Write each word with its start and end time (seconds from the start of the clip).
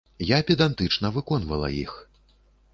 Я 0.27 0.39
педантычна 0.47 1.11
выконвала 1.19 1.71
іх. 1.85 1.95